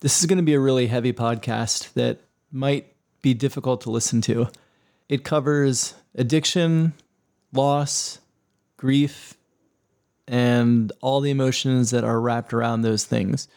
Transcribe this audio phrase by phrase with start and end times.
[0.00, 2.20] This is going to be a really heavy podcast that
[2.52, 4.48] might be difficult to listen to.
[5.08, 6.92] It covers addiction,
[7.52, 8.18] loss,
[8.76, 9.34] grief,
[10.26, 13.48] and all the emotions that are wrapped around those things.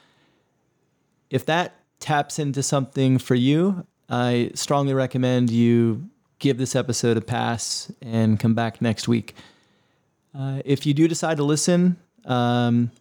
[1.30, 6.10] If that taps into something for you, I strongly recommend you
[6.40, 9.36] give this episode a pass and come back next week.
[10.38, 12.92] Uh, if you do decide to listen, um,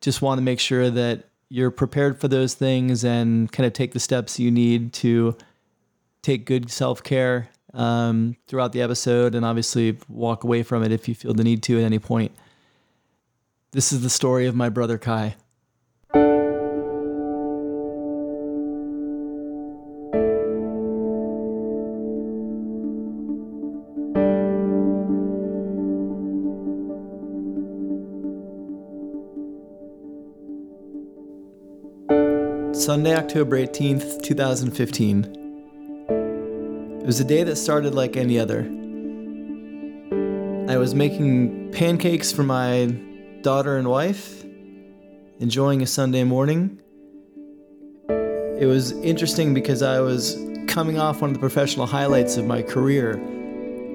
[0.00, 3.92] just want to make sure that you're prepared for those things and kind of take
[3.92, 5.36] the steps you need to
[6.22, 11.08] take good self care um, throughout the episode and obviously walk away from it if
[11.08, 12.32] you feel the need to at any point.
[13.72, 15.36] This is the story of my brother Kai.
[32.88, 35.24] Sunday, October 18th, 2015.
[36.08, 38.60] It was a day that started like any other.
[40.72, 42.86] I was making pancakes for my
[43.42, 44.42] daughter and wife,
[45.38, 46.80] enjoying a Sunday morning.
[48.08, 52.62] It was interesting because I was coming off one of the professional highlights of my
[52.62, 53.16] career,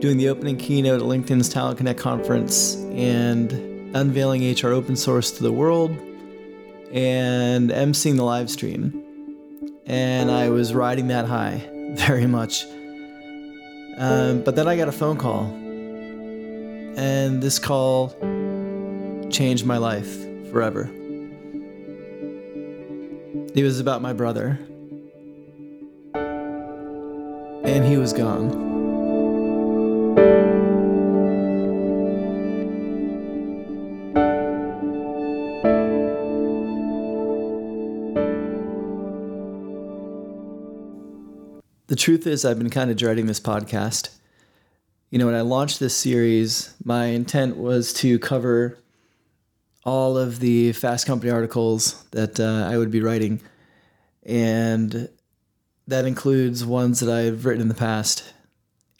[0.02, 3.52] doing the opening keynote at LinkedIn's Talent Connect conference and
[3.96, 5.98] unveiling HR open source to the world
[6.94, 9.04] and emceeing the live stream.
[9.86, 12.66] And I was riding that high very much.
[13.98, 15.46] Um, but then I got a phone call.
[16.96, 18.10] And this call
[19.30, 20.16] changed my life
[20.52, 20.90] forever.
[23.56, 24.60] It was about my brother.
[27.66, 28.73] And he was gone.
[41.94, 44.10] The truth is, I've been kind of dreading this podcast.
[45.12, 48.80] You know, when I launched this series, my intent was to cover
[49.84, 53.42] all of the Fast Company articles that uh, I would be writing.
[54.24, 55.08] And
[55.86, 58.24] that includes ones that I've written in the past.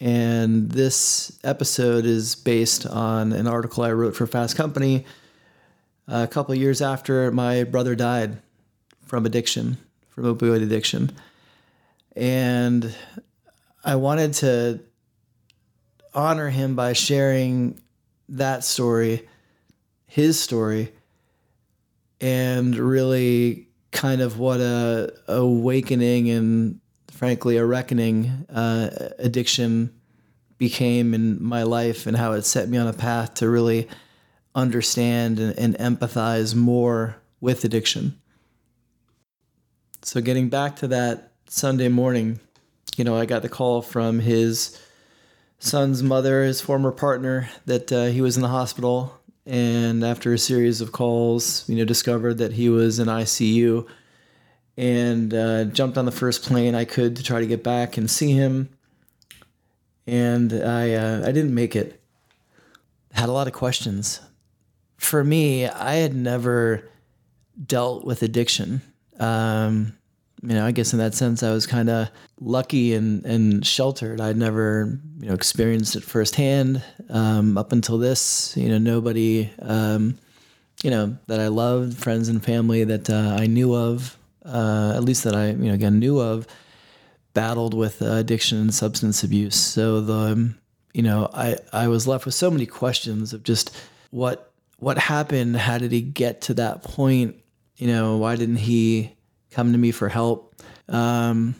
[0.00, 5.04] And this episode is based on an article I wrote for Fast Company
[6.06, 8.38] a couple years after my brother died
[9.04, 9.78] from addiction,
[10.10, 11.10] from opioid addiction
[12.16, 12.94] and
[13.84, 14.80] I wanted to
[16.14, 17.80] honor him by sharing
[18.28, 19.28] that story,
[20.06, 20.92] his story,
[22.20, 26.80] and really kind of what a awakening and
[27.10, 29.92] frankly a reckoning uh, addiction
[30.58, 33.88] became in my life and how it set me on a path to really
[34.54, 38.18] understand and, and empathize more with addiction.
[40.02, 42.40] So getting back to that Sunday morning,
[42.96, 44.76] you know, I got the call from his
[45.60, 49.20] son's mother, his former partner, that uh, he was in the hospital.
[49.46, 53.86] And after a series of calls, you know, discovered that he was in ICU
[54.76, 58.10] and uh, jumped on the first plane I could to try to get back and
[58.10, 58.68] see him.
[60.08, 62.00] And I, uh, I didn't make it.
[63.12, 64.20] Had a lot of questions.
[64.96, 66.90] For me, I had never
[67.64, 68.82] dealt with addiction.
[69.20, 69.96] Um,
[70.46, 74.20] you know, I guess in that sense, I was kind of lucky and, and sheltered.
[74.20, 76.82] I'd never, you know, experienced it firsthand.
[77.08, 80.18] Um, up until this, you know, nobody, um,
[80.82, 85.02] you know, that I loved, friends and family that uh, I knew of, uh, at
[85.02, 86.46] least that I, you know, again, knew of,
[87.32, 89.56] battled with uh, addiction and substance abuse.
[89.56, 90.58] So the, um,
[90.92, 93.74] you know, I, I was left with so many questions of just
[94.10, 95.56] what, what happened?
[95.56, 97.36] How did he get to that point?
[97.76, 99.13] You know, why didn't he
[99.54, 100.54] come to me for help.
[100.88, 101.54] Um,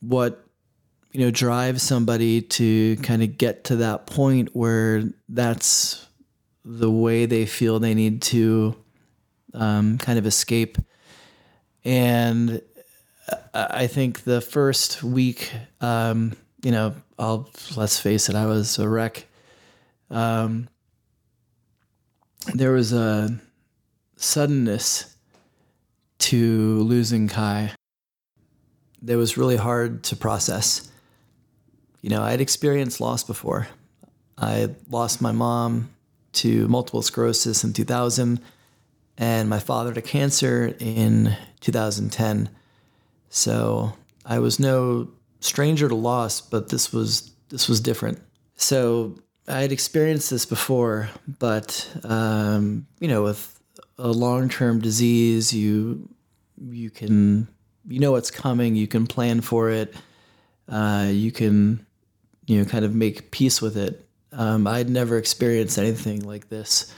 [0.00, 0.44] what
[1.12, 6.06] you know drives somebody to kind of get to that point where that's
[6.64, 8.76] the way they feel they need to
[9.54, 10.76] um, kind of escape.
[11.84, 12.60] And
[13.54, 18.88] I think the first week, um, you know, I'll let's face it, I was a
[18.88, 19.26] wreck.
[20.10, 20.68] Um,
[22.54, 23.40] there was a
[24.16, 25.16] suddenness
[26.18, 27.72] to losing Kai
[29.02, 30.90] that was really hard to process.
[32.00, 33.68] You know, I'd experienced loss before.
[34.36, 35.90] I lost my mom
[36.32, 38.40] to multiple sclerosis in 2000
[39.16, 42.48] and my father to cancer in 2010.
[43.30, 43.92] So
[44.24, 45.08] I was no
[45.40, 48.20] stranger to loss, but this was this was different.
[48.56, 49.18] So
[49.48, 53.57] I had experienced this before, but um, you know, with
[53.98, 56.08] a long term disease, you
[56.60, 57.48] you can
[57.86, 58.76] you know what's coming.
[58.76, 59.94] You can plan for it.
[60.68, 61.86] Uh, you can,
[62.46, 64.06] you know, kind of make peace with it.
[64.32, 66.94] Um, I'd never experienced anything like this,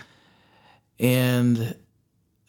[0.99, 1.75] and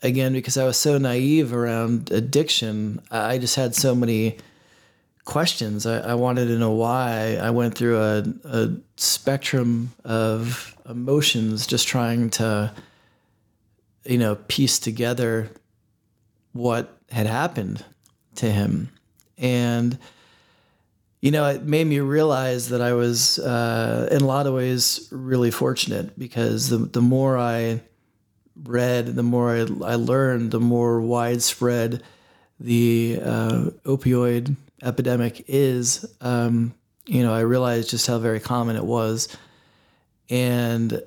[0.02, 4.38] again, because I was so naive around addiction, I just had so many
[5.26, 5.86] questions.
[5.86, 7.38] I, I wanted to know why.
[7.42, 12.74] I went through a, a spectrum of emotions, just trying to,
[14.06, 15.50] you know, piece together
[16.54, 17.84] what had happened
[18.36, 18.90] to him.
[19.38, 19.98] And,
[21.22, 25.08] you know, it made me realize that I was, uh, in a lot of ways,
[25.12, 27.82] really fortunate because the, the more I
[28.64, 32.04] read, the more I, I learned, the more widespread
[32.60, 36.06] the uh, opioid epidemic is.
[36.22, 36.74] Um,
[37.06, 39.28] you know, I realized just how very common it was.
[40.30, 41.02] And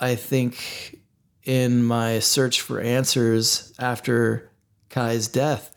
[0.00, 0.98] I think
[1.44, 4.50] in my search for answers after
[4.90, 5.74] Kai's death,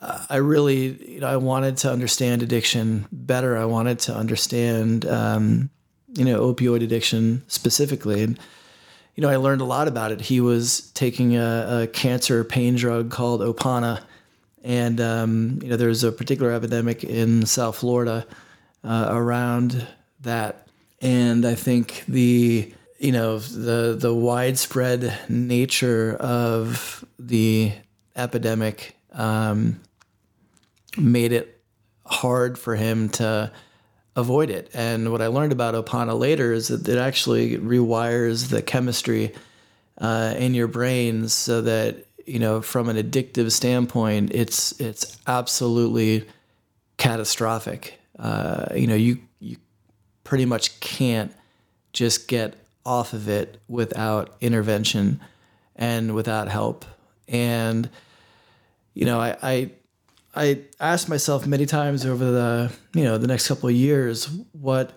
[0.00, 3.58] I really, you know, I wanted to understand addiction better.
[3.58, 5.68] I wanted to understand, um,
[6.14, 8.22] you know, opioid addiction specifically.
[8.22, 8.38] And,
[9.14, 10.22] you know, I learned a lot about it.
[10.22, 14.02] He was taking a, a cancer pain drug called Opana.
[14.64, 18.26] And, um, you know, there's a particular epidemic in South Florida
[18.82, 19.86] uh, around
[20.22, 20.66] that.
[21.02, 27.72] And I think the, you know, the, the widespread nature of the
[28.14, 29.80] epidemic um,
[30.98, 31.62] made it
[32.04, 33.50] hard for him to
[34.16, 34.70] avoid it.
[34.74, 39.32] And what I learned about Opana later is that it actually rewires the chemistry
[39.96, 46.28] uh, in your brains so that you know from an addictive standpoint, it's it's absolutely
[46.98, 47.98] catastrophic.
[48.18, 49.56] Uh, you know, you you
[50.22, 51.32] pretty much can't
[51.92, 55.20] just get off of it without intervention
[55.76, 56.84] and without help.
[57.28, 57.88] And
[58.94, 59.70] you know, I, I
[60.34, 64.92] I asked myself many times over the you know the next couple of years what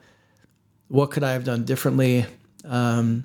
[0.87, 2.25] what could I have done differently?
[2.65, 3.23] Um,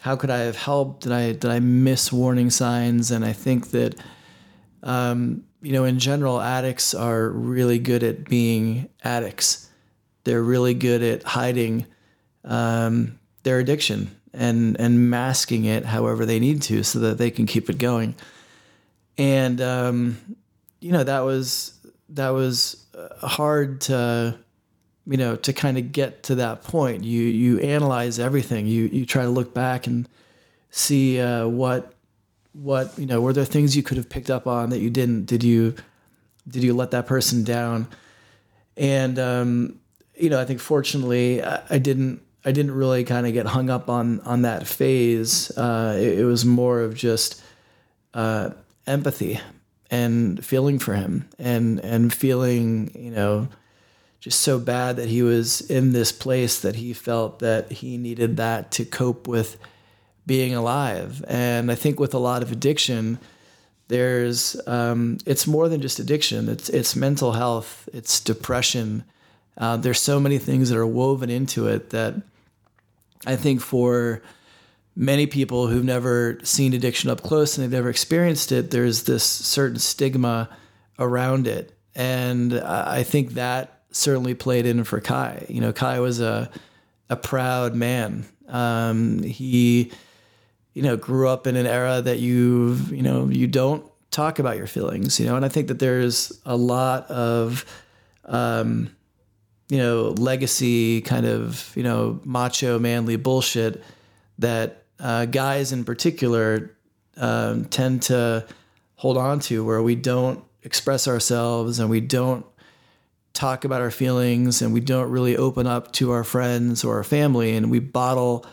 [0.00, 1.02] how could I have helped?
[1.02, 3.10] Did I did I miss warning signs?
[3.10, 3.96] And I think that
[4.82, 9.68] um, you know in general addicts are really good at being addicts.
[10.24, 11.86] They're really good at hiding
[12.44, 17.46] um, their addiction and and masking it however they need to so that they can
[17.46, 18.14] keep it going.
[19.18, 20.36] And um,
[20.80, 21.78] you know that was
[22.10, 24.38] that was uh, hard to
[25.06, 27.04] you know to kind of get to that point.
[27.04, 28.66] You you analyze everything.
[28.66, 30.08] You you try to look back and
[30.70, 31.94] see uh, what
[32.52, 35.26] what you know were there things you could have picked up on that you didn't?
[35.26, 35.74] Did you
[36.48, 37.88] did you let that person down?
[38.76, 39.80] And um,
[40.20, 43.70] you know i think fortunately I, I didn't i didn't really kind of get hung
[43.70, 45.50] up on on that phase.
[45.56, 47.42] Uh, it, it, was more of just
[48.14, 48.50] uh,
[48.86, 49.40] empathy
[49.90, 53.48] and feeling for him and and feeling you know
[54.20, 58.36] just so bad that he was in this place that he felt that he needed
[58.36, 59.56] that to cope with
[60.26, 61.24] being alive.
[61.26, 63.18] And i think with a lot of addiction
[63.90, 66.48] there's um, it's more than just addiction.
[66.48, 67.88] It's it's mental health.
[67.92, 69.04] It's depression.
[69.58, 72.14] Uh, there's so many things that are woven into it that
[73.26, 74.22] i think for
[74.96, 79.24] many people who've never seen addiction up close and they've never experienced it, there's this
[79.24, 80.48] certain stigma
[80.98, 81.76] around it.
[81.94, 85.46] And I think that certainly played in for Kai.
[85.48, 86.50] You know, Kai was a,
[87.08, 88.26] a proud man.
[88.48, 89.90] Um, he,
[90.74, 94.56] you know, grew up in an era that you, you know, you don't talk about
[94.56, 97.64] your feelings, you know, and I think that there's a lot of,
[98.24, 98.94] um,
[99.70, 103.82] you know, legacy kind of, you know, macho manly bullshit
[104.38, 106.76] that uh, guys in particular
[107.16, 108.44] um, tend to
[108.96, 112.44] hold on to, where we don't express ourselves and we don't
[113.32, 117.04] talk about our feelings and we don't really open up to our friends or our
[117.04, 118.44] family and we bottle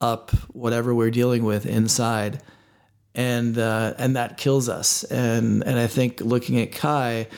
[0.00, 2.42] up whatever we're dealing with inside.
[3.14, 5.04] And uh, and that kills us.
[5.04, 7.28] And and I think looking at Kai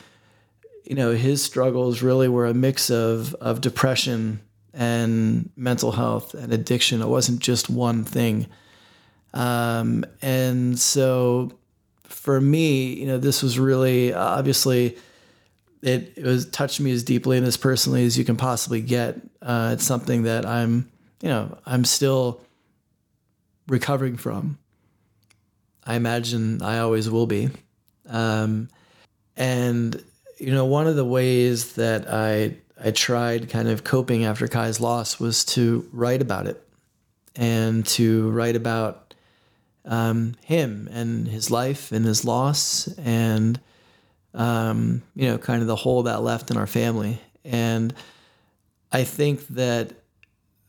[0.89, 4.41] you know his struggles really were a mix of of depression
[4.73, 7.01] and mental health and addiction.
[7.01, 8.47] It wasn't just one thing.
[9.33, 11.51] Um, and so
[12.03, 14.97] for me, you know, this was really obviously
[15.83, 19.17] it, it was touched me as deeply and as personally as you can possibly get.
[19.41, 20.89] Uh, it's something that I'm,
[21.21, 22.41] you know, I'm still
[23.67, 24.57] recovering from.
[25.85, 27.49] I imagine I always will be.
[28.07, 28.69] Um,
[29.37, 30.03] and
[30.39, 34.79] you know, one of the ways that I I tried kind of coping after Kai's
[34.79, 36.65] loss was to write about it
[37.35, 39.13] and to write about
[39.85, 43.59] um, him and his life and his loss and
[44.33, 47.19] um, you know, kind of the hole that left in our family.
[47.43, 47.93] And
[48.91, 49.93] I think that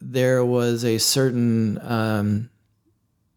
[0.01, 2.51] there was a certain, um,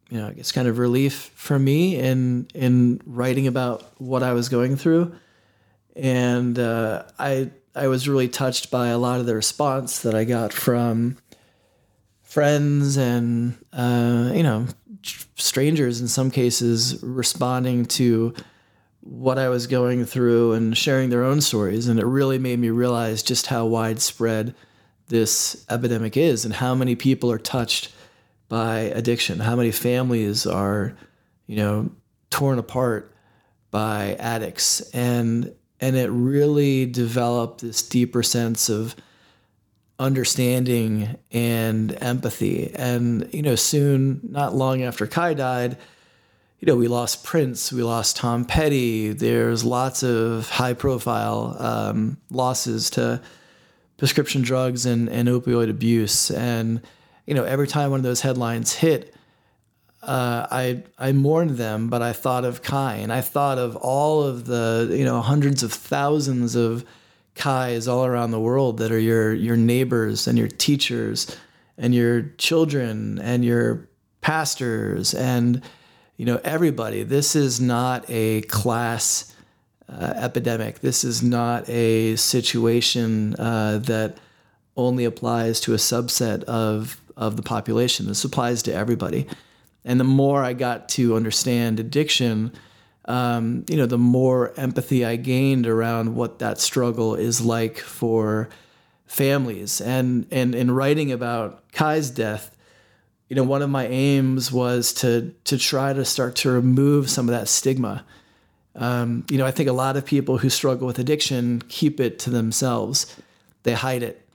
[0.10, 4.34] you know, I guess kind of relief for me in in writing about what I
[4.34, 5.14] was going through,
[5.96, 10.24] and uh, I I was really touched by a lot of the response that I
[10.24, 11.18] got from
[12.22, 14.68] friends and uh, you know
[15.36, 18.34] strangers in some cases responding to
[19.02, 21.88] what I was going through and sharing their own stories.
[21.88, 24.56] And it really made me realize just how widespread
[25.08, 27.92] this epidemic is and how many people are touched
[28.48, 30.96] by addiction, how many families are,
[31.48, 31.92] you know,
[32.30, 33.14] torn apart
[33.72, 34.80] by addicts.
[34.92, 38.96] And and it really developed this deeper sense of
[40.00, 42.72] understanding and empathy.
[42.76, 45.78] And, you know, soon, not long after Kai died,
[46.60, 49.12] you know, we lost Prince, we lost Tom Petty.
[49.12, 53.22] There's lots of high profile um, losses to
[53.98, 56.32] prescription drugs and, and opioid abuse.
[56.32, 56.82] And,
[57.26, 59.13] you know, every time one of those headlines hit,
[60.04, 64.24] uh, I I mourned them, but I thought of Kai, and I thought of all
[64.24, 66.86] of the you know hundreds of thousands of
[67.36, 71.36] Kais all around the world that are your your neighbors and your teachers
[71.78, 73.88] and your children and your
[74.22, 75.62] pastors and
[76.18, 77.04] you know, everybody.
[77.04, 79.36] This is not a class
[79.90, 80.80] uh, epidemic.
[80.80, 84.20] This is not a situation uh, that
[84.78, 88.08] only applies to a subset of of the population.
[88.08, 89.28] This applies to everybody.
[89.86, 92.54] And the more I got to understand addiction,
[93.06, 98.50] um, you know, the more empathy I gained around what that struggle is like for
[99.06, 99.82] families.
[99.82, 102.56] And and in writing about Kai's death,
[103.28, 107.28] you know, one of my aims was to to try to start to remove some
[107.28, 108.06] of that stigma.
[108.76, 112.20] Um, you know, I think a lot of people who struggle with addiction keep it
[112.20, 113.16] to themselves.
[113.64, 114.26] They hide it.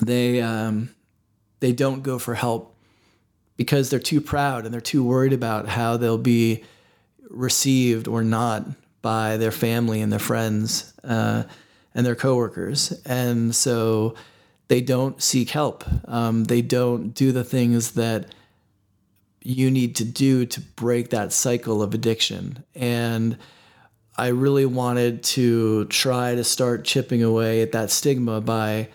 [0.00, 0.94] They um,
[1.60, 2.74] they don't go for help
[3.58, 6.64] because they're too proud and they're too worried about how they'll be
[7.28, 8.64] received or not
[9.02, 11.42] by their family and their friends uh,
[11.94, 12.92] and their coworkers.
[13.04, 14.14] And so
[14.68, 15.84] they don't seek help.
[16.06, 18.32] Um, they don't do the things that
[19.42, 22.64] you need to do to break that cycle of addiction.
[22.76, 23.36] And
[24.16, 28.88] I really wanted to try to start chipping away at that stigma by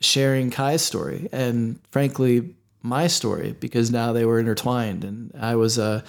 [0.00, 2.54] sharing Kai's story and frankly
[2.86, 6.04] my story because now they were intertwined and I was a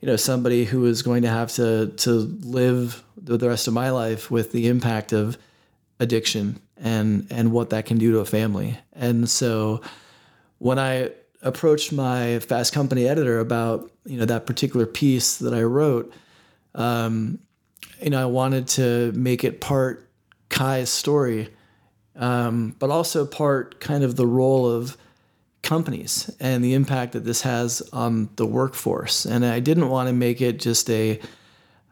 [0.00, 2.10] you know somebody who was going to have to to
[2.42, 5.38] live the rest of my life with the impact of
[6.00, 8.76] addiction and and what that can do to a family.
[8.92, 9.80] And so
[10.58, 11.10] when I
[11.42, 16.12] approached my Fast Company editor about you know that particular piece that I wrote,
[16.74, 17.38] um,
[18.00, 20.10] you know I wanted to make it part
[20.48, 21.48] Kai's story,
[22.16, 24.96] um, but also part kind of the role of
[25.62, 29.24] companies and the impact that this has on the workforce.
[29.24, 31.20] And I didn't want to make it just a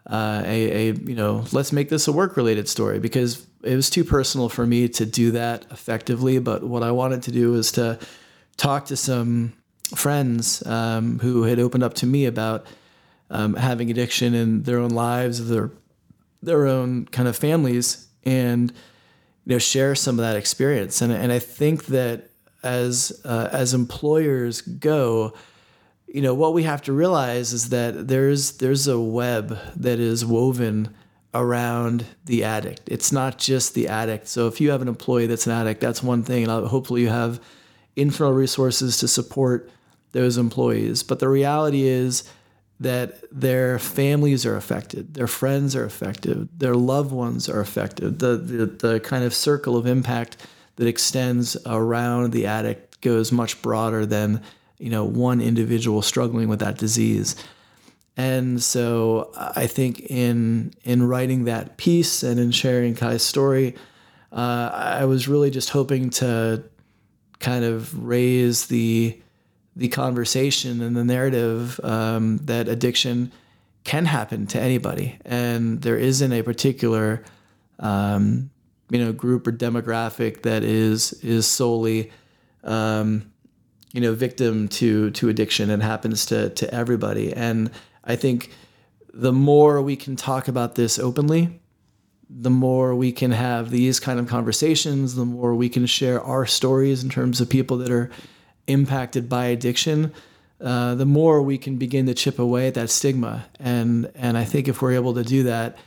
[0.06, 3.90] uh, a, a you know let's make this a work related story because it was
[3.90, 6.38] too personal for me to do that effectively.
[6.38, 7.98] But what I wanted to do was to
[8.56, 9.52] talk to some
[9.94, 12.66] friends um, who had opened up to me about
[13.30, 15.70] um, having addiction in their own lives, their
[16.42, 18.72] their own kind of families, and
[19.44, 21.00] you know share some of that experience.
[21.00, 22.29] And and I think that
[22.62, 25.32] as uh, as employers go,
[26.06, 30.24] you know what we have to realize is that there's there's a web that is
[30.24, 30.94] woven
[31.32, 32.82] around the addict.
[32.86, 34.26] It's not just the addict.
[34.26, 37.08] So if you have an employee that's an addict, that's one thing, and hopefully you
[37.08, 37.40] have
[37.96, 39.70] internal resources to support
[40.12, 41.02] those employees.
[41.02, 42.24] But the reality is
[42.80, 48.18] that their families are affected, their friends are affected, their loved ones are affected.
[48.18, 50.38] The, the, the kind of circle of impact
[50.80, 54.42] that extends around the addict goes much broader than
[54.78, 57.36] you know one individual struggling with that disease.
[58.16, 63.74] And so I think in in writing that piece and in sharing Kai's story,
[64.32, 66.64] uh, I was really just hoping to
[67.40, 69.20] kind of raise the
[69.76, 73.32] the conversation and the narrative um, that addiction
[73.84, 77.22] can happen to anybody, and there isn't a particular
[77.80, 78.49] um,
[78.90, 82.10] you know group or demographic that is is solely
[82.64, 83.30] um,
[83.92, 85.70] you know victim to to addiction.
[85.70, 87.70] It happens to to everybody, and
[88.04, 88.50] I think
[89.12, 91.60] the more we can talk about this openly,
[92.28, 96.46] the more we can have these kind of conversations, the more we can share our
[96.46, 98.10] stories in terms of people that are
[98.68, 100.12] impacted by addiction,
[100.60, 103.46] uh, the more we can begin to chip away at that stigma.
[103.58, 105.78] And and I think if we're able to do that,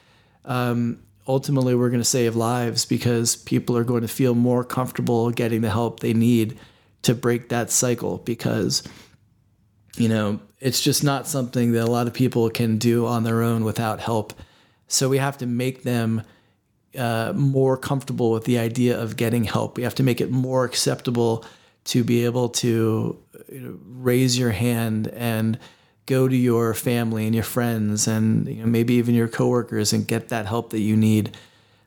[0.45, 5.31] um, ultimately we're going to save lives because people are going to feel more comfortable
[5.31, 6.57] getting the help they need
[7.01, 8.83] to break that cycle because
[9.95, 13.43] you know it's just not something that a lot of people can do on their
[13.43, 14.33] own without help.
[14.87, 16.23] So we have to make them
[16.97, 19.75] uh, more comfortable with the idea of getting help.
[19.75, 21.43] We have to make it more acceptable
[21.85, 23.19] to be able to
[23.51, 25.59] you know, raise your hand and
[26.05, 30.07] go to your family and your friends and you know, maybe even your coworkers and
[30.07, 31.35] get that help that you need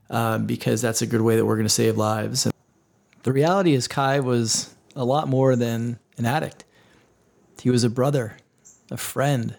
[0.08, 2.50] uh, because that's a good way that we're going to save lives.
[3.24, 6.64] The reality is, Kai was a lot more than an addict.
[7.60, 8.36] He was a brother,
[8.90, 9.56] a friend,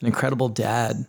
[0.00, 1.06] an incredible dad.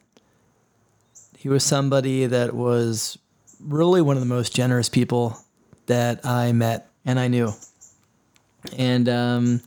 [1.38, 3.18] He was somebody that was
[3.60, 5.38] really one of the most generous people
[5.86, 7.54] that I met and I knew.
[8.76, 9.62] And um,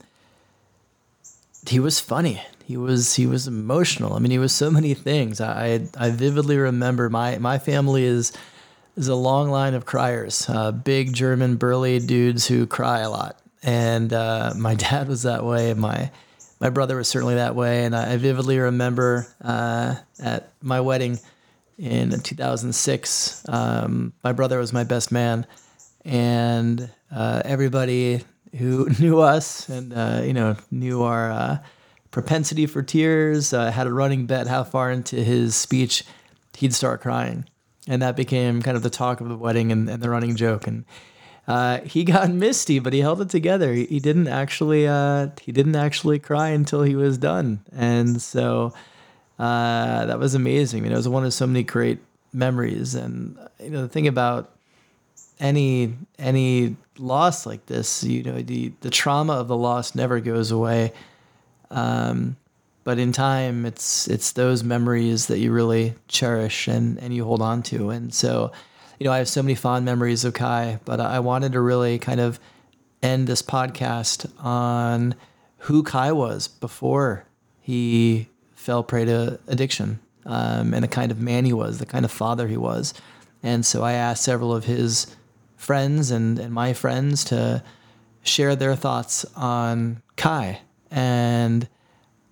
[1.67, 4.13] he was funny he was he was emotional.
[4.13, 5.41] I mean, he was so many things.
[5.41, 8.31] I I vividly remember my my family is
[8.95, 13.39] is a long line of criers, uh, big German burly dudes who cry a lot.
[13.61, 15.73] And uh, my dad was that way.
[15.73, 16.11] My
[16.61, 17.83] my brother was certainly that way.
[17.83, 21.19] And I vividly remember uh, at my wedding
[21.77, 25.45] in 2006, um, my brother was my best man,
[26.05, 28.21] and uh, everybody
[28.57, 31.57] who knew us and uh, you know knew our uh,
[32.11, 36.03] propensity for tears, uh, had a running bet how far into his speech
[36.57, 37.45] he'd start crying.
[37.87, 40.67] And that became kind of the talk of the wedding and, and the running joke.
[40.67, 40.85] And
[41.47, 43.73] uh, he got misty, but he held it together.
[43.73, 47.61] He, he didn't actually uh, he didn't actually cry until he was done.
[47.71, 48.73] And so
[49.39, 50.81] uh, that was amazing.
[50.81, 51.99] I mean, it was one of so many great
[52.33, 52.93] memories.
[52.93, 54.51] And you know, the thing about
[55.39, 60.51] any any loss like this, you know, the the trauma of the loss never goes
[60.51, 60.93] away.
[61.71, 62.35] Um,
[62.83, 67.41] but in time, it's it's those memories that you really cherish and and you hold
[67.41, 67.89] on to.
[67.89, 68.51] And so,
[68.99, 71.99] you know, I have so many fond memories of Kai, but I wanted to really
[71.99, 72.39] kind of
[73.03, 75.15] end this podcast on
[75.59, 77.25] who Kai was before
[77.59, 82.05] he fell prey to addiction um, and the kind of man he was, the kind
[82.05, 82.93] of father he was.
[83.43, 85.15] And so I asked several of his
[85.55, 87.63] friends and, and my friends to
[88.23, 91.67] share their thoughts on Kai and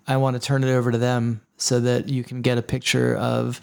[0.06, 3.16] I want to turn it over to them so that you can get a picture
[3.16, 3.62] of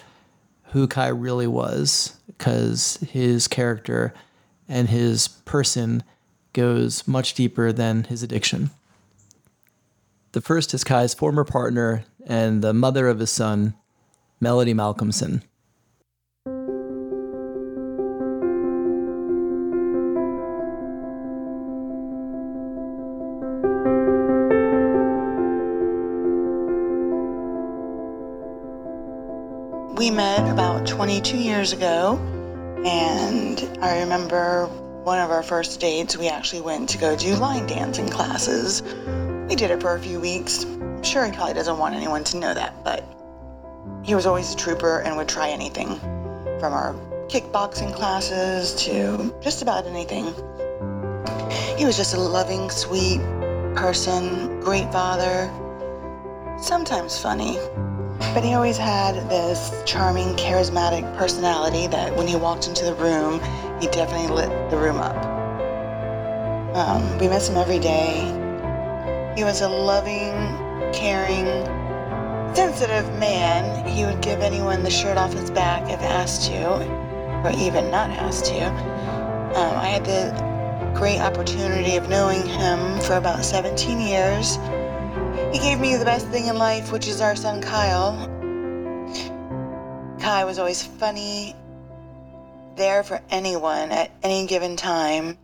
[0.70, 4.12] who Kai really was because his character
[4.68, 6.02] and his person
[6.52, 8.70] goes much deeper than his addiction.
[10.32, 13.74] The first is Kai's former partner and the mother of his son,
[14.40, 15.42] Melody Malcolmson.
[29.96, 32.18] We met about 22 years ago,
[32.84, 37.66] and I remember one of our first dates, we actually went to go do line
[37.66, 38.82] dancing classes.
[39.48, 40.64] We did it for a few weeks.
[40.64, 43.04] I'm sure he probably doesn't want anyone to know that, but
[44.02, 45.98] he was always a trooper and would try anything
[46.60, 46.92] from our
[47.28, 50.26] kickboxing classes to just about anything.
[51.78, 53.22] He was just a loving, sweet
[53.74, 55.50] person, great father,
[56.60, 57.58] sometimes funny.
[58.36, 63.40] But he always had this charming, charismatic personality that when he walked into the room,
[63.80, 65.16] he definitely lit the room up.
[66.76, 68.20] Um, we miss him every day.
[69.38, 70.34] He was a loving,
[70.92, 71.46] caring,
[72.54, 73.88] sensitive man.
[73.88, 76.84] He would give anyone the shirt off his back if asked to,
[77.42, 78.66] or even not asked to.
[78.66, 84.58] Um, I had the great opportunity of knowing him for about 17 years.
[85.52, 88.14] He gave me the best thing in life, which is our son Kyle.
[90.18, 91.54] Kai was always funny,
[92.74, 95.38] there for anyone at any given time.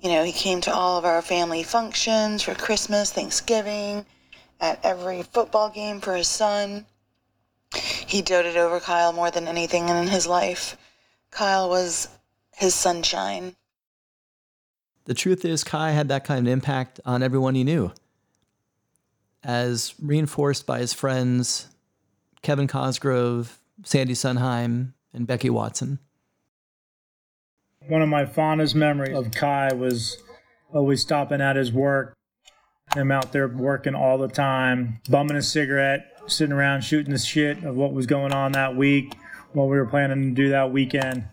[0.00, 4.04] You know, he came to all of our family functions for Christmas, Thanksgiving,
[4.60, 6.84] at every football game for his son.
[7.74, 10.76] He doted over Kyle more than anything in his life.
[11.30, 12.08] Kyle was
[12.52, 13.56] his sunshine.
[15.06, 17.92] The truth is, Kai had that kind of impact on everyone he knew
[19.44, 21.68] as reinforced by his friends
[22.42, 25.98] Kevin Cosgrove, Sandy Sunheim, and Becky Watson.
[27.86, 30.16] One of my fondest memories of Kai was
[30.72, 32.16] always stopping at his work,
[32.94, 37.62] him out there working all the time, bumming a cigarette, sitting around shooting the shit
[37.64, 39.14] of what was going on that week,
[39.52, 41.24] what we were planning to do that weekend.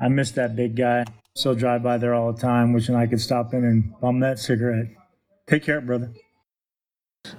[0.00, 1.04] I miss that big guy.
[1.34, 4.38] Still drive by there all the time, wishing I could stop in and bum that
[4.38, 4.86] cigarette.
[5.46, 6.12] Take care, brother.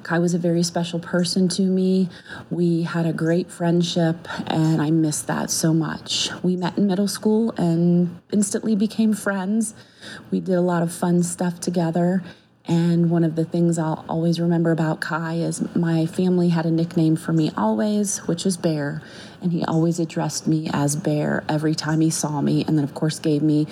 [0.03, 2.09] Kai was a very special person to me.
[2.49, 6.29] We had a great friendship, and I miss that so much.
[6.43, 9.73] We met in middle school and instantly became friends.
[10.31, 12.23] We did a lot of fun stuff together.
[12.69, 16.71] And one of the things I'll always remember about Kai is my family had a
[16.71, 19.01] nickname for me always, which was Bear.
[19.41, 22.65] And he always addressed me as Bear every time he saw me.
[22.67, 23.67] And then, of course, gave me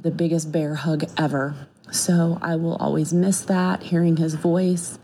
[0.00, 1.54] the biggest bear hug ever.
[1.90, 4.98] So I will always miss that, hearing his voice.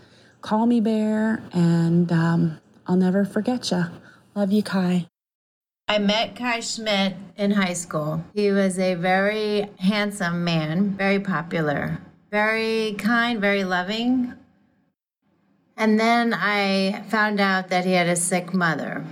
[0.49, 3.85] Call me Bear, and um, I'll never forget you.
[4.35, 5.07] Love you, Kai.
[5.87, 8.25] I met Kai Schmidt in high school.
[8.33, 11.99] He was a very handsome man, very popular,
[12.31, 14.33] very kind, very loving.
[15.77, 19.05] And then I found out that he had a sick mother.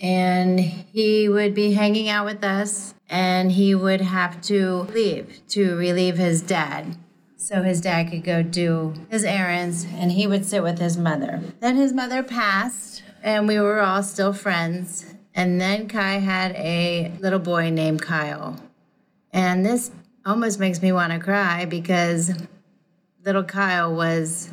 [0.00, 5.76] And he would be hanging out with us, and he would have to leave to
[5.76, 6.96] relieve his dad
[7.44, 11.42] so his dad could go do his errands and he would sit with his mother.
[11.60, 15.14] Then his mother passed and we were all still friends.
[15.34, 18.58] And then Kai had a little boy named Kyle.
[19.30, 19.90] And this
[20.24, 22.32] almost makes me want to cry because
[23.26, 24.48] little Kyle was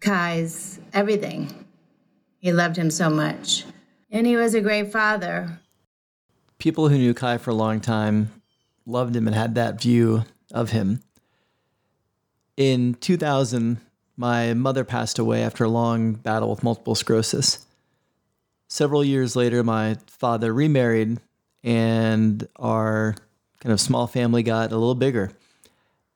[0.00, 1.66] Kai's everything.
[2.38, 3.66] He loved him so much.
[4.10, 5.60] And he was a great father.
[6.56, 8.30] People who knew Kai for a long time
[8.86, 11.02] loved him and had that view of him
[12.56, 13.80] in 2000,
[14.16, 17.66] my mother passed away after a long battle with multiple sclerosis.
[18.68, 21.18] Several years later, my father remarried,
[21.62, 23.14] and our
[23.60, 25.30] kind of small family got a little bigger.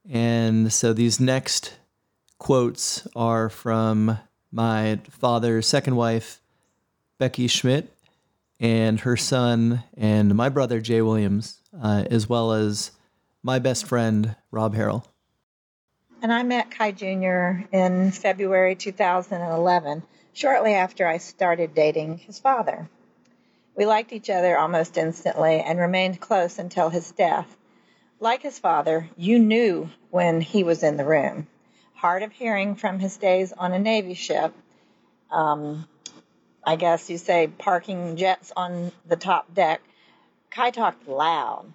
[0.09, 1.77] And so these next
[2.39, 4.19] quotes are from
[4.53, 6.41] my father's second wife,
[7.19, 7.93] Becky Schmidt,
[8.59, 12.93] and her son, and my brother, Jay Williams, uh, as well as
[13.43, 15.05] my best friend, Rob Harrell.
[16.27, 17.69] And I met Kai Jr.
[17.71, 22.89] in February 2011, shortly after I started dating his father.
[23.77, 27.57] We liked each other almost instantly and remained close until his death.
[28.19, 31.47] Like his father, you knew when he was in the room.
[31.95, 34.53] Hard of hearing from his days on a Navy ship,
[35.31, 35.87] um,
[36.67, 39.81] I guess you say parking jets on the top deck,
[40.51, 41.73] Kai talked loud.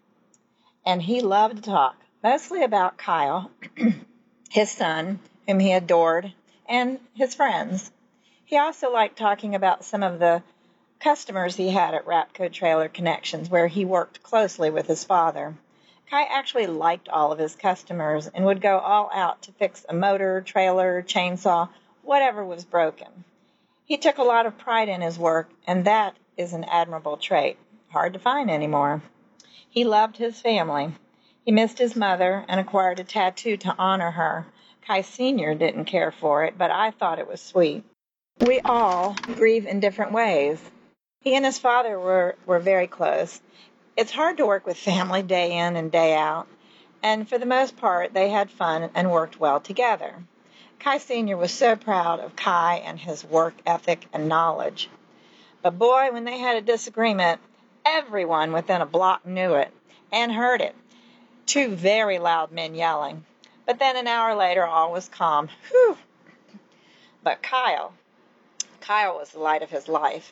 [0.86, 3.50] And he loved to talk, mostly about Kyle.
[4.52, 6.34] his son, whom he adored,
[6.68, 7.90] and his friends.
[8.44, 10.44] He also liked talking about some of the
[11.00, 15.56] customers he had at Rapco Trailer Connections, where he worked closely with his father.
[16.10, 19.94] Kai actually liked all of his customers and would go all out to fix a
[19.94, 21.70] motor, trailer, chainsaw,
[22.02, 23.24] whatever was broken.
[23.86, 27.58] He took a lot of pride in his work, and that is an admirable trait,
[27.90, 29.02] hard to find anymore.
[29.70, 30.92] He loved his family.
[31.44, 34.46] He missed his mother and acquired a tattoo to honor her.
[34.86, 35.56] Kai Sr.
[35.56, 37.84] didn't care for it, but I thought it was sweet.
[38.40, 40.62] We all grieve in different ways.
[41.22, 43.42] He and his father were, were very close.
[43.98, 46.48] It's hard to work with family day in and day out,
[47.02, 50.14] and for the most part, they had fun and worked well together.
[50.78, 51.38] Kai Sr.
[51.38, 54.92] was so proud of Kai and his work ethic and knowledge.
[55.64, 57.42] But boy, when they had a disagreement,
[57.84, 59.74] everyone within a block knew it
[60.12, 60.76] and heard it
[61.52, 63.26] two very loud men yelling.
[63.66, 65.50] But then an hour later, all was calm.
[65.70, 65.98] Whew!
[67.24, 67.92] But Kyle,
[68.80, 70.32] Kyle was the light of his life.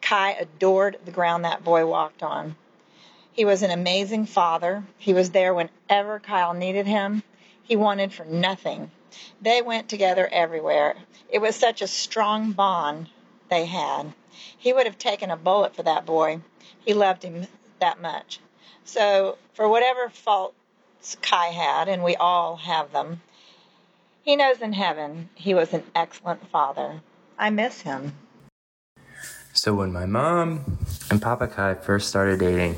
[0.00, 2.56] Kai adored the ground that boy walked on.
[3.32, 4.82] He was an amazing father.
[4.96, 7.22] He was there whenever Kyle needed him.
[7.62, 8.90] He wanted for nothing.
[9.42, 10.96] They went together everywhere.
[11.28, 13.10] It was such a strong bond
[13.50, 14.14] they had.
[14.56, 16.40] He would have taken a bullet for that boy.
[16.82, 17.46] He loved him
[17.78, 18.40] that much.
[18.86, 23.20] So, for whatever faults Kai had, and we all have them,
[24.22, 27.02] he knows in heaven he was an excellent father.
[27.36, 28.12] I miss him.
[29.52, 30.78] So, when my mom
[31.10, 32.76] and Papa Kai first started dating,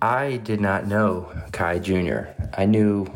[0.00, 2.26] I did not know Kai Jr.
[2.54, 3.08] I knew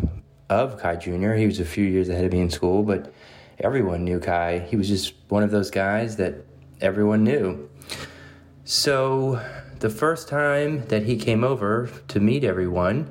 [0.51, 3.15] of Kai Jr., he was a few years ahead of me in school, but
[3.61, 4.59] everyone knew Kai.
[4.59, 6.35] He was just one of those guys that
[6.81, 7.69] everyone knew.
[8.65, 9.41] So,
[9.85, 13.07] the first time that he came over to meet everyone,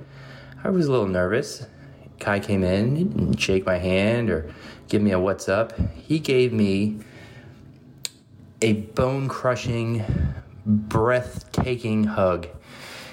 [0.63, 1.67] I was a little nervous.
[2.19, 4.51] Kai came in, he didn't shake my hand or
[4.87, 5.77] give me a what's up.
[5.93, 6.97] He gave me
[8.63, 10.03] a bone crushing,
[10.65, 12.47] breathtaking hug.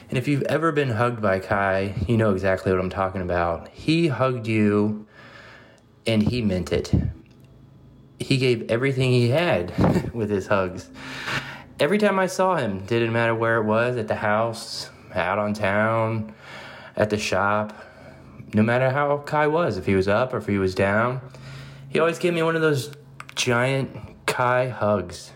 [0.09, 3.69] And if you've ever been hugged by Kai, you know exactly what I'm talking about.
[3.69, 5.07] He hugged you
[6.07, 6.95] and he meant it.
[8.19, 10.89] He gave everything he had with his hugs
[11.81, 15.55] every time I saw him, didn't matter where it was at the house, out on
[15.55, 16.33] town,
[16.97, 17.73] at the shop,
[18.53, 21.21] no matter how Kai was, if he was up or if he was down,
[21.89, 22.93] he always gave me one of those
[23.35, 25.33] giant Kai hugs.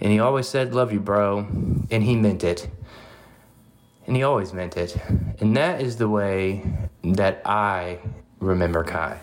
[0.00, 1.46] And he always said, Love you, bro.
[1.90, 2.68] And he meant it.
[4.06, 4.96] And he always meant it.
[5.40, 6.62] And that is the way
[7.02, 7.98] that I
[8.38, 9.18] remember Kai.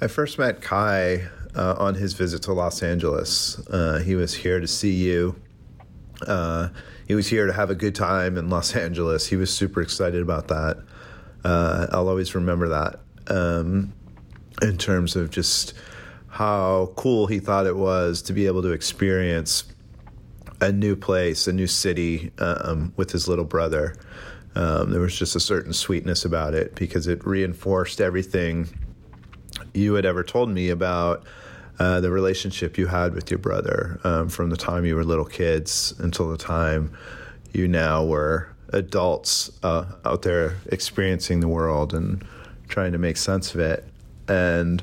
[0.00, 3.58] I first met Kai uh, on his visit to Los Angeles.
[3.68, 5.36] Uh, he was here to see you.
[6.26, 6.68] Uh,
[7.06, 9.26] he was here to have a good time in Los Angeles.
[9.26, 10.82] He was super excited about that.
[11.44, 13.92] Uh, I'll always remember that um,
[14.62, 15.74] in terms of just
[16.28, 19.64] how cool he thought it was to be able to experience
[20.60, 23.94] a new place, a new city um, with his little brother.
[24.56, 28.68] Um, there was just a certain sweetness about it because it reinforced everything
[29.74, 31.24] you had ever told me about
[31.78, 35.24] uh, the relationship you had with your brother um, from the time you were little
[35.24, 36.96] kids until the time
[37.52, 42.24] you now were adults uh, out there experiencing the world and
[42.68, 43.84] trying to make sense of it.
[44.28, 44.82] And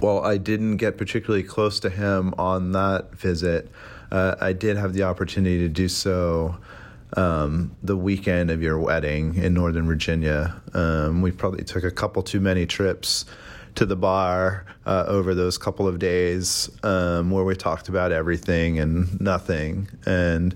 [0.00, 3.70] while I didn't get particularly close to him on that visit,
[4.10, 6.56] uh, I did have the opportunity to do so
[7.16, 10.60] um, the weekend of your wedding in Northern Virginia.
[10.74, 13.24] Um, we probably took a couple too many trips
[13.74, 18.78] to the bar uh, over those couple of days um, where we talked about everything
[18.78, 19.88] and nothing.
[20.06, 20.54] And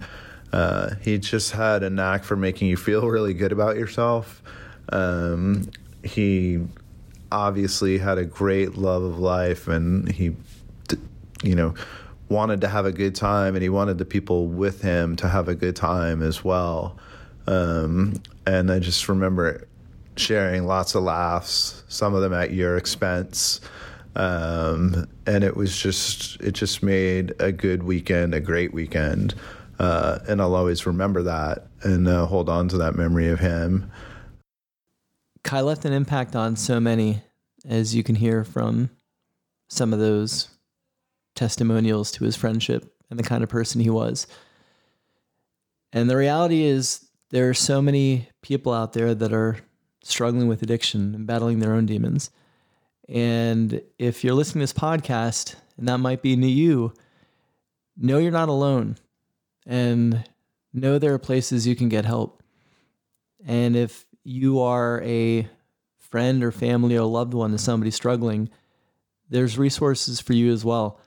[0.52, 4.42] uh, he just had a knack for making you feel really good about yourself.
[4.90, 5.70] Um,
[6.04, 6.60] he
[7.32, 10.36] obviously had a great love of life and he,
[11.42, 11.74] you know,
[12.28, 15.48] wanted to have a good time and he wanted the people with him to have
[15.48, 16.96] a good time as well.
[17.46, 19.66] Um, and I just remember
[20.16, 23.60] sharing lots of laughs, some of them at your expense.
[24.14, 29.34] Um, and it was just, it just made a good weekend, a great weekend.
[29.78, 33.90] Uh, and I'll always remember that and uh, hold on to that memory of him.
[35.44, 37.22] Kai left an impact on so many,
[37.68, 38.90] as you can hear from
[39.68, 40.48] some of those
[41.34, 44.26] testimonials to his friendship and the kind of person he was.
[45.92, 49.58] And the reality is, there are so many people out there that are
[50.08, 52.30] struggling with addiction and battling their own demons.
[53.08, 56.92] And if you're listening to this podcast, and that might be new you,
[57.96, 58.96] know you're not alone
[59.66, 60.24] and
[60.72, 62.42] know there are places you can get help.
[63.44, 65.48] And if you are a
[65.98, 68.48] friend or family or loved one to somebody struggling,
[69.28, 71.00] there's resources for you as well.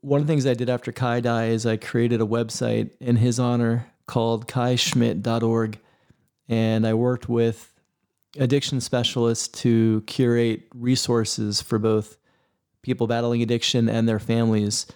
[0.00, 3.16] One of the things I did after Kai died is I created a website in
[3.16, 5.78] his honor called kaischmidt.org.
[6.48, 7.79] And I worked with
[8.38, 12.16] addiction specialists to curate resources for both
[12.82, 14.86] people battling addiction and their families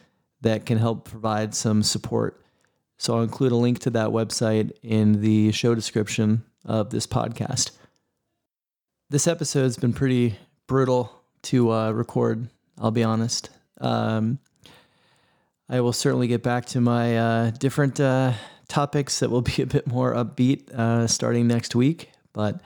[0.40, 2.40] that can help provide some support.
[2.98, 7.72] So I'll include a link to that website in the show description of this podcast.
[9.10, 13.50] This episode's been pretty brutal to uh, record, I'll be honest.
[13.80, 14.38] Um,
[15.68, 18.32] I will certainly get back to my uh, different uh,
[18.68, 22.10] topics that will be a bit more upbeat uh, starting next week.
[22.32, 22.60] But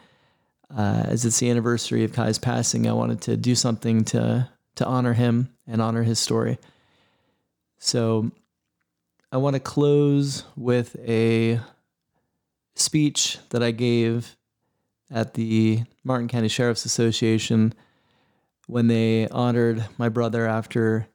[0.74, 4.86] uh, as it's the anniversary of Kai's passing, I wanted to do something to to
[4.86, 6.58] honor him and honor his story.
[7.78, 8.30] So
[9.32, 11.60] I want to close with a
[12.76, 14.36] speech that I gave
[15.10, 17.74] at the Martin County Sheriff's Association
[18.68, 21.08] when they honored my brother after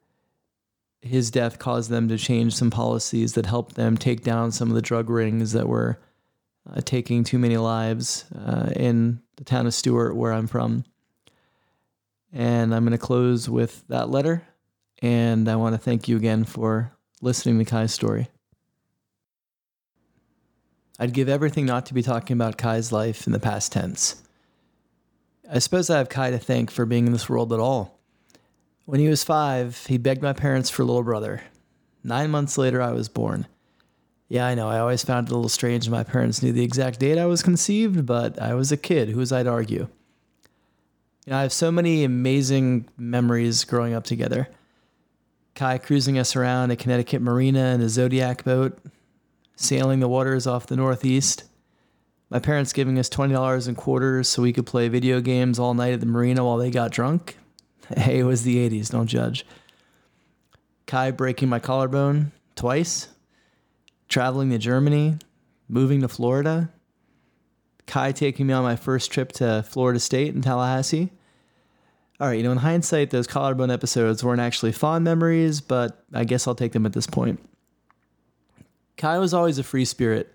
[1.00, 4.74] his death caused them to change some policies that helped them take down some of
[4.74, 5.98] the drug rings that were
[6.70, 10.84] uh, taking too many lives uh, in the town of Stuart, where I'm from.
[12.32, 14.42] And I'm going to close with that letter.
[15.02, 18.28] And I want to thank you again for listening to Kai's story.
[20.98, 24.22] I'd give everything not to be talking about Kai's life in the past tense.
[25.50, 28.00] I suppose I have Kai to thank for being in this world at all.
[28.86, 31.42] When he was five, he begged my parents for a little brother.
[32.02, 33.46] Nine months later, I was born.
[34.28, 34.68] Yeah, I know.
[34.68, 37.42] I always found it a little strange my parents knew the exact date I was
[37.42, 39.10] conceived, but I was a kid.
[39.10, 39.88] Who was I to argue?
[41.26, 44.48] You know, I have so many amazing memories growing up together.
[45.54, 48.78] Kai cruising us around a Connecticut marina in a Zodiac boat,
[49.56, 51.44] sailing the waters off the Northeast.
[52.28, 55.92] My parents giving us $20 in quarters so we could play video games all night
[55.92, 57.36] at the marina while they got drunk.
[57.94, 59.44] Hey, it was the 80s, don't judge.
[60.86, 63.08] Kai breaking my collarbone twice
[64.14, 65.18] traveling to Germany,
[65.68, 66.70] moving to Florida,
[67.88, 71.10] Kai taking me on my first trip to Florida State in Tallahassee.
[72.20, 76.22] All right, you know, in hindsight, those collarbone episodes weren't actually fond memories, but I
[76.22, 77.40] guess I'll take them at this point.
[78.96, 80.32] Kai was always a free spirit.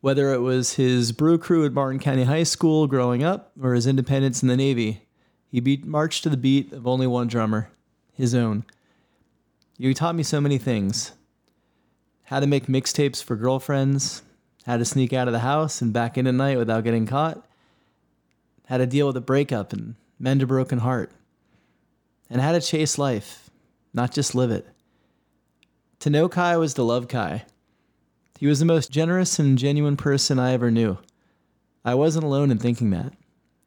[0.00, 3.88] Whether it was his brew crew at Martin County High School growing up or his
[3.88, 5.08] independence in the Navy,
[5.50, 7.68] he beat, marched to the beat of only one drummer
[8.12, 8.64] his own.
[9.76, 11.15] You taught me so many things
[12.26, 14.22] how to make mixtapes for girlfriends,
[14.66, 17.46] how to sneak out of the house and back in at night without getting caught,
[18.66, 21.12] how to deal with a breakup and mend a broken heart,
[22.28, 23.48] and how to chase life,
[23.94, 24.66] not just live it.
[26.00, 27.44] To know Kai was to love Kai.
[28.38, 30.98] He was the most generous and genuine person I ever knew.
[31.84, 33.12] I wasn't alone in thinking that,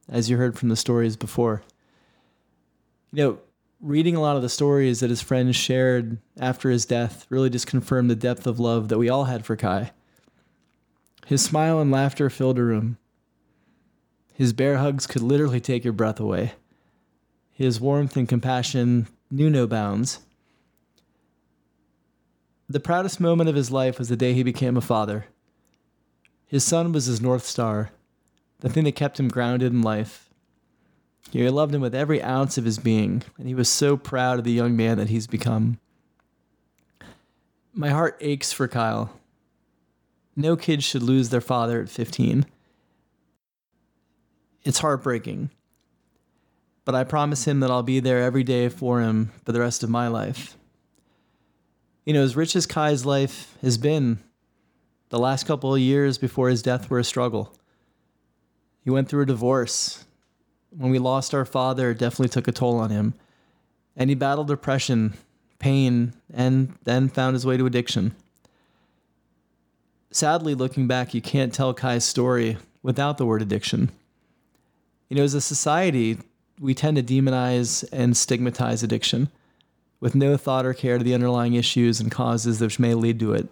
[0.10, 1.64] as you heard from the stories before.
[3.14, 3.40] You know,
[3.82, 7.68] reading a lot of the stories that his friends shared after his death really just
[7.68, 9.92] confirmed the depth of love that we all had for Kai.
[11.26, 12.98] His smile and laughter filled a room.
[14.34, 16.54] His bear hugs could literally take your breath away.
[17.52, 20.20] His warmth and compassion knew no bounds.
[22.68, 25.26] The proudest moment of his life was the day he became a father.
[26.46, 27.92] His son was his North Star,
[28.60, 30.29] the thing that kept him grounded in life.
[31.32, 34.46] He loved him with every ounce of his being, and he was so proud of
[34.46, 35.80] the young man that he's become.
[37.74, 39.20] My heart aches for Kyle.
[40.36, 42.46] No kid should lose their father at 15.
[44.64, 45.52] It's heartbreaking.
[46.84, 49.84] But I promise him that I'll be there every day for him for the rest
[49.84, 50.58] of my life.
[52.06, 54.20] You know, as rich as Kai's life has been,
[55.10, 57.56] the last couple of years before his death were a struggle.
[58.84, 60.06] He went through a divorce.
[60.72, 63.14] When we lost our father, it definitely took a toll on him.
[63.96, 65.16] And he battled depression,
[65.58, 68.16] pain, and then found his way to addiction.
[70.12, 73.92] Sadly, looking back, you can't tell Kai's story without the word addiction.
[75.10, 76.18] You know, as a society,
[76.60, 79.30] we tend to demonize and stigmatize addiction
[80.00, 83.34] with no thought or care to the underlying issues and causes which may lead to
[83.34, 83.50] it.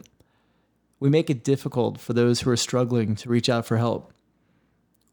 [1.00, 4.12] We make it difficult for those who are struggling to reach out for help.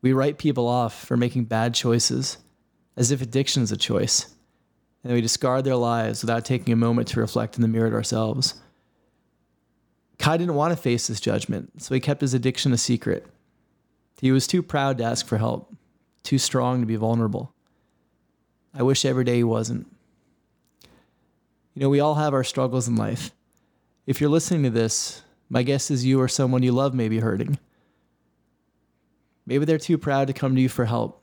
[0.04, 2.36] We write people off for making bad choices,
[2.94, 4.34] as if addiction is a choice,
[5.02, 7.94] and we discard their lives without taking a moment to reflect in the mirror at
[7.94, 8.60] ourselves.
[10.18, 13.24] Kai didn't want to face this judgment, so he kept his addiction a secret.
[14.20, 15.74] He was too proud to ask for help,
[16.22, 17.54] too strong to be vulnerable.
[18.74, 19.86] I wish every day he wasn't.
[21.72, 23.30] You know, we all have our struggles in life.
[24.06, 27.20] If you're listening to this, my guess is you or someone you love may be
[27.20, 27.58] hurting.
[29.46, 31.22] Maybe they're too proud to come to you for help.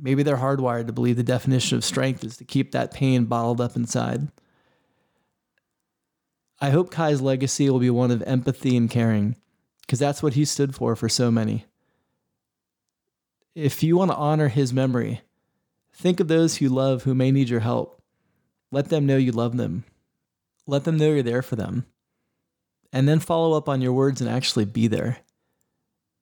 [0.00, 3.60] Maybe they're hardwired to believe the definition of strength is to keep that pain bottled
[3.60, 4.28] up inside.
[6.60, 9.36] I hope Kai's legacy will be one of empathy and caring,
[9.80, 11.66] because that's what he stood for for so many.
[13.54, 15.20] If you want to honor his memory,
[15.92, 18.00] think of those you love who may need your help.
[18.70, 19.84] Let them know you love them.
[20.66, 21.84] Let them know you're there for them.
[22.92, 25.18] And then follow up on your words and actually be there.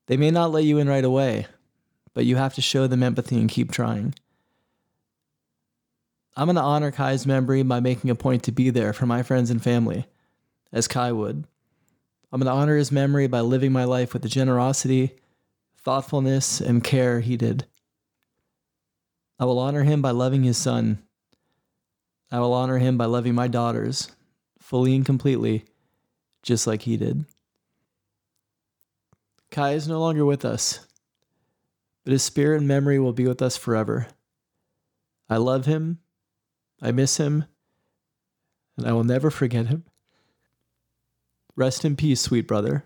[0.07, 1.47] They may not let you in right away,
[2.15, 4.15] but you have to show them empathy and keep trying.
[6.37, 9.23] I'm going to honor Kai's memory by making a point to be there for my
[9.23, 10.07] friends and family,
[10.73, 11.45] as Kai would.
[12.33, 15.17] I'm going to honor his memory by living my life with the generosity,
[15.77, 17.67] thoughtfulness, and care he did.
[19.39, 21.03] I will honor him by loving his son
[22.33, 24.09] I will honor him by loving my daughters
[24.61, 25.65] fully and completely,
[26.43, 27.25] just like he did.
[29.51, 30.87] Kai is no longer with us,
[32.05, 34.07] but his spirit and memory will be with us forever.
[35.29, 35.99] I love him,
[36.81, 37.45] I miss him,
[38.77, 39.85] and I will never forget him.
[41.57, 42.85] Rest in peace, sweet brother.